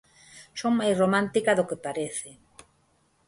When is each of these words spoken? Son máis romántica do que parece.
Son 0.59 0.73
máis 0.79 0.95
romántica 1.03 1.51
do 1.57 1.67
que 1.69 1.81
parece. 1.85 2.31